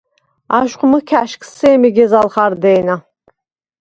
აშხვ 0.59 0.81
მჷქა̈შგს 0.91 1.49
სემი 1.57 1.89
გეზალ 1.95 2.27
ხარდე̄ნა. 2.33 2.95